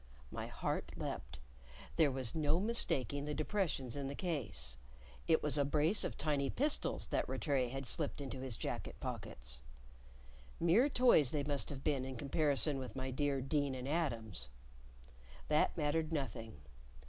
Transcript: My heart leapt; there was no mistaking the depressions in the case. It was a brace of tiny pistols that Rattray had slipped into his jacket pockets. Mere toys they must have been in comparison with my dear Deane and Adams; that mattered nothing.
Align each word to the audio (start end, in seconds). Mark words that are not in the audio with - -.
My 0.31 0.47
heart 0.47 0.93
leapt; 0.95 1.37
there 1.95 2.09
was 2.09 2.33
no 2.33 2.59
mistaking 2.59 3.25
the 3.25 3.35
depressions 3.35 3.95
in 3.95 4.07
the 4.07 4.15
case. 4.15 4.75
It 5.27 5.43
was 5.43 5.59
a 5.59 5.63
brace 5.63 6.03
of 6.03 6.17
tiny 6.17 6.49
pistols 6.49 7.05
that 7.11 7.29
Rattray 7.29 7.69
had 7.69 7.85
slipped 7.85 8.19
into 8.19 8.39
his 8.41 8.57
jacket 8.57 8.95
pockets. 8.99 9.61
Mere 10.59 10.89
toys 10.89 11.29
they 11.29 11.43
must 11.43 11.69
have 11.69 11.83
been 11.83 12.03
in 12.03 12.15
comparison 12.15 12.79
with 12.79 12.95
my 12.95 13.11
dear 13.11 13.41
Deane 13.41 13.75
and 13.75 13.87
Adams; 13.87 14.47
that 15.49 15.77
mattered 15.77 16.11
nothing. 16.11 16.61